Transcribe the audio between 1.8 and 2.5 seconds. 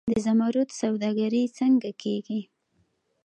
کیږي؟